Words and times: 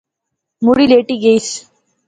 مڑی 0.65 0.85
لیٹی 0.91 1.15
گیس 1.23 1.47